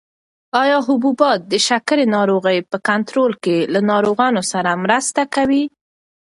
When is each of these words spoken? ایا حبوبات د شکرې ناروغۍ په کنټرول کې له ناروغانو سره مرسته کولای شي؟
ایا 0.61 0.77
حبوبات 0.87 1.39
د 1.51 1.53
شکرې 1.67 2.05
ناروغۍ 2.15 2.57
په 2.71 2.77
کنټرول 2.87 3.31
کې 3.43 3.57
له 3.73 3.79
ناروغانو 3.91 4.41
سره 4.51 4.79
مرسته 4.83 5.21
کولای 5.35 5.63
شي؟ 5.69 5.75